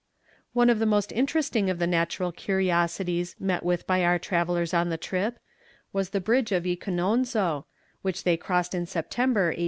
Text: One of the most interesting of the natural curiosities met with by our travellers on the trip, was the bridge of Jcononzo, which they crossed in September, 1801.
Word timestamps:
One 0.53 0.71
of 0.71 0.79
the 0.79 0.87
most 0.87 1.11
interesting 1.11 1.69
of 1.69 1.77
the 1.77 1.85
natural 1.85 2.31
curiosities 2.31 3.35
met 3.39 3.61
with 3.63 3.85
by 3.85 4.03
our 4.03 4.17
travellers 4.17 4.73
on 4.73 4.89
the 4.89 4.97
trip, 4.97 5.37
was 5.93 6.09
the 6.09 6.19
bridge 6.19 6.51
of 6.51 6.63
Jcononzo, 6.63 7.65
which 8.01 8.23
they 8.23 8.35
crossed 8.35 8.73
in 8.73 8.87
September, 8.87 9.41
1801. 9.49 9.59